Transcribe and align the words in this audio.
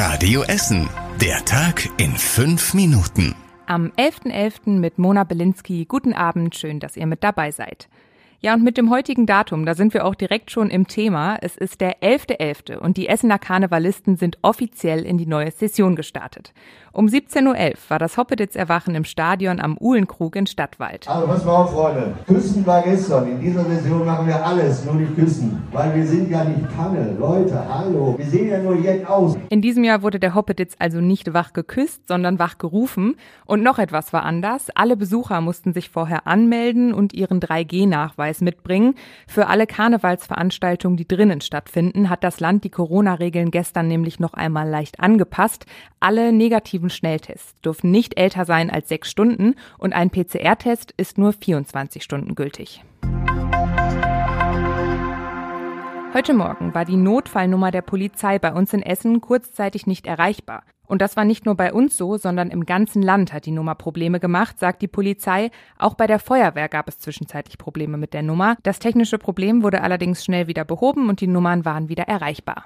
Radio 0.00 0.44
Essen. 0.44 0.88
Der 1.20 1.44
Tag 1.44 1.88
in 1.96 2.12
fünf 2.12 2.72
Minuten. 2.72 3.34
Am 3.66 3.90
11.11. 3.96 4.30
.11. 4.30 4.78
mit 4.78 4.96
Mona 4.96 5.24
Belinsky. 5.24 5.86
Guten 5.86 6.12
Abend, 6.12 6.54
schön, 6.54 6.78
dass 6.78 6.96
ihr 6.96 7.08
mit 7.08 7.24
dabei 7.24 7.50
seid. 7.50 7.88
Ja, 8.40 8.54
und 8.54 8.62
mit 8.62 8.76
dem 8.76 8.88
heutigen 8.88 9.26
Datum, 9.26 9.66
da 9.66 9.74
sind 9.74 9.94
wir 9.94 10.04
auch 10.04 10.14
direkt 10.14 10.52
schon 10.52 10.70
im 10.70 10.86
Thema. 10.86 11.38
Es 11.40 11.56
ist 11.56 11.80
der 11.80 12.02
11.11. 12.02 12.38
.11. 12.38 12.76
und 12.76 12.96
die 12.96 13.08
Essener 13.08 13.40
Karnevalisten 13.40 14.16
sind 14.16 14.38
offiziell 14.42 15.04
in 15.04 15.18
die 15.18 15.26
neue 15.26 15.50
Session 15.50 15.96
gestartet. 15.96 16.52
Um 16.92 17.06
17.11 17.06 17.46
Uhr 17.46 17.74
war 17.88 17.98
das 17.98 18.16
Hoppeditz-Erwachen 18.16 18.94
im 18.94 19.04
Stadion 19.04 19.60
am 19.60 19.76
Uhlenkrug 19.76 20.36
in 20.36 20.46
Stadtwald. 20.46 21.08
Also 21.08 21.26
pass 21.26 21.44
mal 21.44 21.56
auf, 21.56 21.72
Freunde. 21.72 22.14
Küssen 22.28 22.64
war 22.64 22.82
gestern. 22.82 23.28
In 23.28 23.40
dieser 23.40 23.64
Session 23.64 24.04
machen 24.04 24.28
wir 24.28 24.44
alles, 24.44 24.84
nur 24.84 24.94
nicht 24.94 25.16
küssen. 25.16 25.62
Weil 25.72 25.96
wir 25.96 26.06
sind 26.06 26.30
ja 26.30 26.44
nicht 26.44 26.64
Panne. 26.76 27.16
Leute, 27.18 27.60
hallo. 27.68 28.14
Wir 28.16 28.26
sehen 28.26 28.48
ja 28.48 28.58
nur 28.62 28.76
jetzt 28.76 29.06
aus. 29.08 29.36
In 29.48 29.62
diesem 29.62 29.82
Jahr 29.82 30.02
wurde 30.02 30.20
der 30.20 30.34
Hoppeditz 30.36 30.74
also 30.78 31.00
nicht 31.00 31.34
wach 31.34 31.52
geküsst, 31.52 32.06
sondern 32.06 32.38
wach 32.38 32.58
gerufen. 32.58 33.16
Und 33.46 33.64
noch 33.64 33.80
etwas 33.80 34.12
war 34.12 34.22
anders. 34.22 34.68
Alle 34.74 34.96
Besucher 34.96 35.40
mussten 35.40 35.72
sich 35.72 35.90
vorher 35.90 36.26
anmelden 36.26 36.94
und 36.94 37.14
ihren 37.14 37.40
3G-Nachweis 37.40 38.27
mitbringen. 38.40 38.94
Für 39.26 39.48
alle 39.48 39.66
Karnevalsveranstaltungen, 39.66 40.96
die 40.96 41.08
drinnen 41.08 41.40
stattfinden, 41.40 42.10
hat 42.10 42.22
das 42.22 42.40
Land 42.40 42.64
die 42.64 42.70
Corona-Regeln 42.70 43.50
gestern 43.50 43.88
nämlich 43.88 44.20
noch 44.20 44.34
einmal 44.34 44.68
leicht 44.68 45.00
angepasst. 45.00 45.66
Alle 46.00 46.32
negativen 46.32 46.90
Schnelltests 46.90 47.58
dürfen 47.60 47.90
nicht 47.90 48.18
älter 48.18 48.44
sein 48.44 48.70
als 48.70 48.88
sechs 48.88 49.10
Stunden 49.10 49.54
und 49.78 49.94
ein 49.94 50.10
PCR-Test 50.10 50.92
ist 50.96 51.18
nur 51.18 51.32
24 51.32 52.02
Stunden 52.02 52.34
gültig. 52.34 52.82
Heute 56.14 56.32
Morgen 56.32 56.72
war 56.72 56.86
die 56.86 56.96
Notfallnummer 56.96 57.70
der 57.70 57.82
Polizei 57.82 58.38
bei 58.38 58.52
uns 58.52 58.72
in 58.72 58.82
Essen 58.82 59.20
kurzzeitig 59.20 59.86
nicht 59.86 60.06
erreichbar. 60.06 60.62
Und 60.86 61.02
das 61.02 61.18
war 61.18 61.26
nicht 61.26 61.44
nur 61.44 61.54
bei 61.54 61.70
uns 61.70 61.98
so, 61.98 62.16
sondern 62.16 62.48
im 62.48 62.64
ganzen 62.64 63.02
Land 63.02 63.34
hat 63.34 63.44
die 63.44 63.50
Nummer 63.50 63.74
Probleme 63.74 64.18
gemacht, 64.18 64.58
sagt 64.58 64.80
die 64.80 64.88
Polizei. 64.88 65.50
Auch 65.76 65.94
bei 65.94 66.06
der 66.06 66.18
Feuerwehr 66.18 66.70
gab 66.70 66.88
es 66.88 66.98
zwischenzeitlich 66.98 67.58
Probleme 67.58 67.98
mit 67.98 68.14
der 68.14 68.22
Nummer. 68.22 68.56
Das 68.62 68.78
technische 68.78 69.18
Problem 69.18 69.62
wurde 69.62 69.82
allerdings 69.82 70.24
schnell 70.24 70.46
wieder 70.46 70.64
behoben 70.64 71.10
und 71.10 71.20
die 71.20 71.26
Nummern 71.26 71.66
waren 71.66 71.90
wieder 71.90 72.04
erreichbar. 72.04 72.64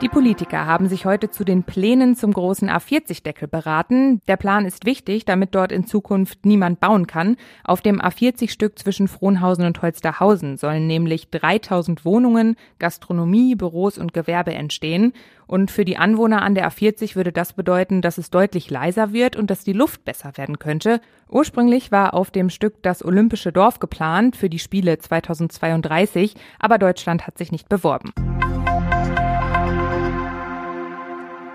Die 0.00 0.08
Politiker 0.08 0.64
haben 0.64 0.88
sich 0.88 1.06
heute 1.06 1.28
zu 1.28 1.42
den 1.42 1.64
Plänen 1.64 2.14
zum 2.14 2.32
großen 2.32 2.70
A40-Deckel 2.70 3.48
beraten. 3.48 4.22
Der 4.28 4.36
Plan 4.36 4.64
ist 4.64 4.86
wichtig, 4.86 5.24
damit 5.24 5.56
dort 5.56 5.72
in 5.72 5.88
Zukunft 5.88 6.46
niemand 6.46 6.78
bauen 6.78 7.08
kann. 7.08 7.36
Auf 7.64 7.80
dem 7.80 8.00
A40-Stück 8.00 8.78
zwischen 8.78 9.08
Frohnhausen 9.08 9.64
und 9.64 9.82
Holsterhausen 9.82 10.56
sollen 10.56 10.86
nämlich 10.86 11.30
3000 11.30 12.04
Wohnungen, 12.04 12.54
Gastronomie, 12.78 13.56
Büros 13.56 13.98
und 13.98 14.14
Gewerbe 14.14 14.54
entstehen. 14.54 15.14
Und 15.48 15.72
für 15.72 15.84
die 15.84 15.96
Anwohner 15.96 16.42
an 16.42 16.54
der 16.54 16.70
A40 16.70 17.16
würde 17.16 17.32
das 17.32 17.54
bedeuten, 17.54 18.00
dass 18.00 18.18
es 18.18 18.30
deutlich 18.30 18.70
leiser 18.70 19.12
wird 19.12 19.34
und 19.34 19.50
dass 19.50 19.64
die 19.64 19.72
Luft 19.72 20.04
besser 20.04 20.36
werden 20.36 20.60
könnte. 20.60 21.00
Ursprünglich 21.28 21.90
war 21.90 22.14
auf 22.14 22.30
dem 22.30 22.50
Stück 22.50 22.84
das 22.84 23.04
Olympische 23.04 23.50
Dorf 23.50 23.80
geplant 23.80 24.36
für 24.36 24.48
die 24.48 24.60
Spiele 24.60 24.98
2032, 24.98 26.36
aber 26.60 26.78
Deutschland 26.78 27.26
hat 27.26 27.36
sich 27.36 27.50
nicht 27.50 27.68
beworben. 27.68 28.12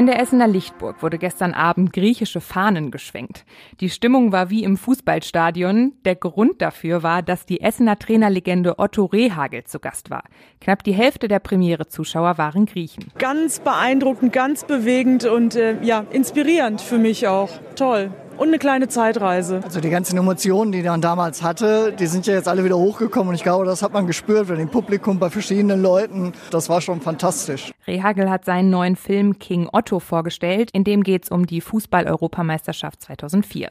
In 0.00 0.06
der 0.06 0.18
Essener 0.18 0.48
Lichtburg 0.48 1.02
wurde 1.02 1.18
gestern 1.18 1.52
Abend 1.52 1.92
griechische 1.92 2.40
Fahnen 2.40 2.90
geschwenkt. 2.90 3.44
Die 3.80 3.90
Stimmung 3.90 4.32
war 4.32 4.48
wie 4.48 4.64
im 4.64 4.78
Fußballstadion. 4.78 5.92
Der 6.06 6.16
Grund 6.16 6.62
dafür 6.62 7.02
war, 7.02 7.20
dass 7.20 7.44
die 7.44 7.60
Essener 7.60 7.98
Trainerlegende 7.98 8.78
Otto 8.78 9.04
Rehagel 9.04 9.64
zu 9.64 9.78
Gast 9.78 10.08
war. 10.08 10.24
Knapp 10.62 10.84
die 10.84 10.94
Hälfte 10.94 11.28
der 11.28 11.40
Premiere-Zuschauer 11.40 12.38
waren 12.38 12.64
Griechen. 12.64 13.08
Ganz 13.18 13.60
beeindruckend, 13.60 14.32
ganz 14.32 14.64
bewegend 14.64 15.26
und 15.26 15.54
äh, 15.54 15.76
ja, 15.82 16.06
inspirierend 16.10 16.80
für 16.80 16.96
mich 16.96 17.28
auch. 17.28 17.50
Toll 17.76 18.10
und 18.40 18.48
eine 18.48 18.58
kleine 18.58 18.88
Zeitreise. 18.88 19.60
Also 19.62 19.80
die 19.80 19.90
ganzen 19.90 20.16
Emotionen, 20.16 20.72
die 20.72 20.82
man 20.82 21.02
damals 21.02 21.42
hatte, 21.42 21.92
die 21.92 22.06
sind 22.06 22.26
ja 22.26 22.32
jetzt 22.32 22.48
alle 22.48 22.64
wieder 22.64 22.78
hochgekommen 22.78 23.28
und 23.28 23.34
ich 23.34 23.42
glaube, 23.42 23.66
das 23.66 23.82
hat 23.82 23.92
man 23.92 24.06
gespürt 24.06 24.48
bei 24.48 24.54
dem 24.54 24.70
Publikum, 24.70 25.18
bei 25.18 25.28
verschiedenen 25.28 25.82
Leuten. 25.82 26.32
Das 26.50 26.70
war 26.70 26.80
schon 26.80 27.02
fantastisch. 27.02 27.70
Rehagel 27.86 28.30
hat 28.30 28.46
seinen 28.46 28.70
neuen 28.70 28.96
Film 28.96 29.38
King 29.38 29.68
Otto 29.70 30.00
vorgestellt, 30.00 30.70
in 30.72 30.84
dem 30.84 31.02
geht 31.02 31.24
es 31.24 31.30
um 31.30 31.44
die 31.46 31.60
Fußball-Europameisterschaft 31.60 33.02
2004. 33.02 33.70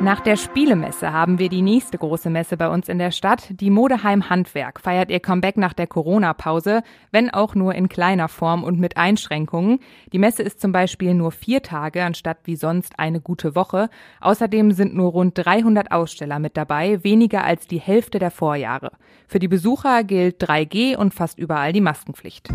Nach 0.00 0.20
der 0.20 0.36
Spielemesse 0.36 1.12
haben 1.12 1.40
wir 1.40 1.48
die 1.48 1.60
nächste 1.60 1.98
große 1.98 2.30
Messe 2.30 2.56
bei 2.56 2.68
uns 2.68 2.88
in 2.88 2.98
der 2.98 3.10
Stadt. 3.10 3.48
Die 3.50 3.68
Modeheim 3.68 4.30
Handwerk 4.30 4.80
feiert 4.80 5.10
ihr 5.10 5.18
Comeback 5.18 5.56
nach 5.56 5.72
der 5.72 5.88
Corona-Pause, 5.88 6.82
wenn 7.10 7.30
auch 7.30 7.56
nur 7.56 7.74
in 7.74 7.88
kleiner 7.88 8.28
Form 8.28 8.62
und 8.62 8.78
mit 8.78 8.96
Einschränkungen. 8.96 9.80
Die 10.12 10.20
Messe 10.20 10.44
ist 10.44 10.60
zum 10.60 10.70
Beispiel 10.70 11.14
nur 11.14 11.32
vier 11.32 11.62
Tage 11.62 12.04
anstatt 12.04 12.38
wie 12.44 12.54
sonst 12.54 12.96
eine 13.00 13.20
gute 13.20 13.56
Woche. 13.56 13.90
Außerdem 14.20 14.70
sind 14.70 14.94
nur 14.94 15.10
rund 15.10 15.36
300 15.36 15.90
Aussteller 15.90 16.38
mit 16.38 16.56
dabei, 16.56 17.02
weniger 17.02 17.42
als 17.42 17.66
die 17.66 17.80
Hälfte 17.80 18.20
der 18.20 18.30
Vorjahre. 18.30 18.92
Für 19.26 19.40
die 19.40 19.48
Besucher 19.48 20.04
gilt 20.04 20.40
3G 20.40 20.96
und 20.96 21.12
fast 21.12 21.40
überall 21.40 21.72
die 21.72 21.80
Maskenpflicht. 21.80 22.48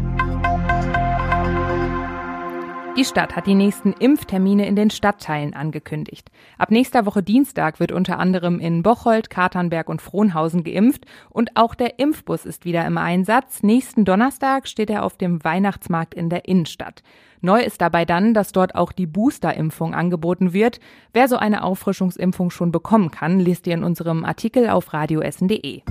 Die 2.96 3.06
Stadt 3.06 3.36
hat 3.36 3.48
die 3.48 3.56
nächsten 3.56 3.94
Impftermine 3.94 4.68
in 4.68 4.76
den 4.76 4.92
Stadtteilen 4.92 5.56
angekündigt. 5.56 6.30
Ab 6.60 6.70
nächster 6.70 7.08
Woche 7.08 7.24
Dienstag 7.24 7.80
wird 7.80 7.92
unter 7.92 8.20
anderem 8.20 8.60
in 8.60 8.84
Bocholt, 8.84 9.32
Katernberg 9.32 9.90
und 9.90 10.00
Frohnhausen 10.00 10.64
geimpft 10.64 11.06
und 11.32 11.50
auch 11.56 11.74
der 11.74 11.98
Impfbus 11.98 12.46
ist 12.46 12.66
wieder 12.66 12.86
im 12.86 13.00
Einsatz. 13.00 13.64
Nächsten 13.64 14.06
Donnerstag 14.06 14.68
steht 14.68 14.92
er 14.92 15.04
auf 15.04 15.18
dem 15.18 15.44
Weihnachtsmarkt 15.44 16.14
in 16.14 16.30
der 16.30 16.48
Innenstadt. 16.48 17.02
Neu 17.42 17.62
ist 17.62 17.82
dabei 17.82 18.06
dann, 18.06 18.36
dass 18.36 18.52
dort 18.52 18.76
auch 18.76 18.92
die 18.92 19.08
Boosterimpfung 19.08 19.96
angeboten 19.96 20.54
wird. 20.54 20.80
Wer 21.14 21.28
so 21.28 21.38
eine 21.38 21.64
Auffrischungsimpfung 21.64 22.52
schon 22.52 22.72
bekommen 22.72 23.10
kann, 23.10 23.40
liest 23.40 23.66
ihr 23.66 23.74
in 23.74 23.84
unserem 23.84 24.24
Artikel 24.24 24.70
auf 24.70 24.94
radioessen.de. 24.94 25.82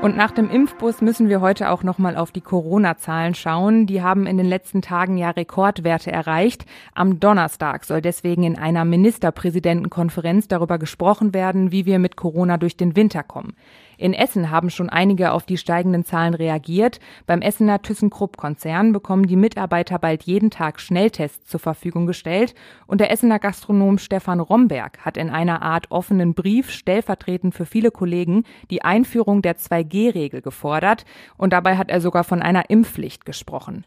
Und 0.00 0.16
nach 0.16 0.30
dem 0.30 0.48
Impfbus 0.48 1.00
müssen 1.00 1.28
wir 1.28 1.40
heute 1.40 1.70
auch 1.70 1.82
nochmal 1.82 2.16
auf 2.16 2.30
die 2.30 2.40
Corona-Zahlen 2.40 3.34
schauen. 3.34 3.86
Die 3.86 4.00
haben 4.00 4.26
in 4.26 4.36
den 4.36 4.46
letzten 4.46 4.80
Tagen 4.80 5.16
ja 5.18 5.30
Rekordwerte 5.30 6.12
erreicht. 6.12 6.66
Am 6.94 7.18
Donnerstag 7.18 7.84
soll 7.84 8.00
deswegen 8.00 8.44
in 8.44 8.56
einer 8.56 8.84
Ministerpräsidentenkonferenz 8.84 10.46
darüber 10.46 10.78
gesprochen 10.78 11.34
werden, 11.34 11.72
wie 11.72 11.84
wir 11.84 11.98
mit 11.98 12.14
Corona 12.14 12.58
durch 12.58 12.76
den 12.76 12.94
Winter 12.94 13.24
kommen. 13.24 13.54
In 14.00 14.14
Essen 14.14 14.52
haben 14.52 14.70
schon 14.70 14.88
einige 14.88 15.32
auf 15.32 15.44
die 15.44 15.58
steigenden 15.58 16.04
Zahlen 16.04 16.34
reagiert. 16.34 17.00
Beim 17.26 17.42
Essener 17.42 17.82
ThyssenKrupp-Konzern 17.82 18.92
bekommen 18.92 19.26
die 19.26 19.34
Mitarbeiter 19.34 19.98
bald 19.98 20.22
jeden 20.22 20.50
Tag 20.50 20.80
Schnelltests 20.80 21.48
zur 21.48 21.58
Verfügung 21.58 22.06
gestellt. 22.06 22.54
Und 22.86 23.00
der 23.00 23.10
Essener 23.10 23.40
Gastronom 23.40 23.98
Stefan 23.98 24.38
Romberg 24.38 25.04
hat 25.04 25.16
in 25.16 25.30
einer 25.30 25.62
Art 25.62 25.90
offenen 25.90 26.34
Brief 26.34 26.70
stellvertretend 26.70 27.56
für 27.56 27.66
viele 27.66 27.90
Kollegen 27.90 28.44
die 28.70 28.82
Einführung 28.82 29.42
der 29.42 29.56
2G-Regel 29.88 30.42
gefordert. 30.42 31.04
Und 31.36 31.52
dabei 31.52 31.76
hat 31.76 31.90
er 31.90 32.00
sogar 32.00 32.24
von 32.24 32.42
einer 32.42 32.70
Impfpflicht 32.70 33.24
gesprochen. 33.24 33.84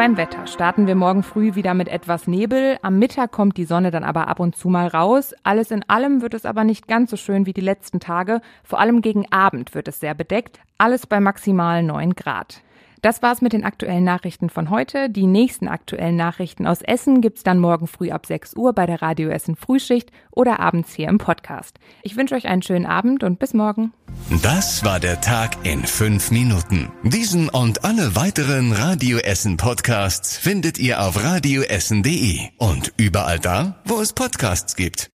Beim 0.00 0.16
Wetter 0.16 0.46
starten 0.46 0.86
wir 0.86 0.94
morgen 0.94 1.22
früh 1.22 1.54
wieder 1.54 1.74
mit 1.74 1.88
etwas 1.88 2.26
Nebel. 2.26 2.78
Am 2.80 2.98
Mittag 2.98 3.32
kommt 3.32 3.58
die 3.58 3.66
Sonne 3.66 3.90
dann 3.90 4.02
aber 4.02 4.28
ab 4.28 4.40
und 4.40 4.56
zu 4.56 4.70
mal 4.70 4.86
raus. 4.86 5.34
Alles 5.42 5.70
in 5.70 5.84
allem 5.90 6.22
wird 6.22 6.32
es 6.32 6.46
aber 6.46 6.64
nicht 6.64 6.88
ganz 6.88 7.10
so 7.10 7.18
schön 7.18 7.44
wie 7.44 7.52
die 7.52 7.60
letzten 7.60 8.00
Tage. 8.00 8.40
Vor 8.64 8.80
allem 8.80 9.02
gegen 9.02 9.30
Abend 9.30 9.74
wird 9.74 9.88
es 9.88 10.00
sehr 10.00 10.14
bedeckt. 10.14 10.58
Alles 10.78 11.06
bei 11.06 11.20
maximal 11.20 11.82
9 11.82 12.14
Grad. 12.14 12.62
Das 13.02 13.22
war's 13.22 13.40
mit 13.40 13.54
den 13.54 13.64
aktuellen 13.64 14.04
Nachrichten 14.04 14.50
von 14.50 14.68
heute. 14.68 15.08
Die 15.08 15.26
nächsten 15.26 15.68
aktuellen 15.68 16.16
Nachrichten 16.16 16.66
aus 16.66 16.82
Essen 16.82 17.22
gibt's 17.22 17.42
dann 17.42 17.58
morgen 17.58 17.86
früh 17.86 18.10
ab 18.10 18.26
6 18.26 18.56
Uhr 18.56 18.74
bei 18.74 18.84
der 18.84 19.00
Radio 19.00 19.30
Essen 19.30 19.56
Frühschicht 19.56 20.10
oder 20.30 20.60
abends 20.60 20.92
hier 20.92 21.08
im 21.08 21.16
Podcast. 21.16 21.78
Ich 22.02 22.16
wünsche 22.16 22.34
euch 22.34 22.46
einen 22.46 22.62
schönen 22.62 22.86
Abend 22.86 23.24
und 23.24 23.38
bis 23.38 23.54
morgen. 23.54 23.94
Das 24.42 24.84
war 24.84 25.00
der 25.00 25.20
Tag 25.22 25.64
in 25.64 25.84
fünf 25.84 26.30
Minuten. 26.30 26.90
Diesen 27.02 27.48
und 27.48 27.84
alle 27.84 28.16
weiteren 28.16 28.72
Radio 28.72 29.16
Essen 29.18 29.56
Podcasts 29.56 30.36
findet 30.36 30.78
ihr 30.78 31.02
auf 31.02 31.24
radioessen.de 31.24 32.40
und 32.58 32.92
überall 32.98 33.38
da, 33.38 33.80
wo 33.86 34.00
es 34.00 34.12
Podcasts 34.12 34.76
gibt. 34.76 35.08